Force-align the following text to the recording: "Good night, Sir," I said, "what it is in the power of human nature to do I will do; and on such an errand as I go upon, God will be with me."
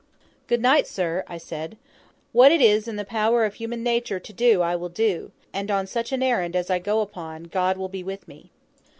"Good 0.47 0.61
night, 0.61 0.87
Sir," 0.87 1.23
I 1.27 1.37
said, 1.37 1.77
"what 2.31 2.51
it 2.51 2.59
is 2.59 2.87
in 2.87 2.95
the 2.95 3.05
power 3.05 3.45
of 3.45 3.53
human 3.53 3.83
nature 3.83 4.19
to 4.19 4.33
do 4.33 4.63
I 4.63 4.75
will 4.75 4.89
do; 4.89 5.29
and 5.53 5.69
on 5.69 5.85
such 5.85 6.11
an 6.11 6.23
errand 6.23 6.55
as 6.55 6.71
I 6.71 6.79
go 6.79 7.01
upon, 7.01 7.43
God 7.43 7.77
will 7.77 7.87
be 7.87 8.01
with 8.01 8.27
me." 8.27 8.49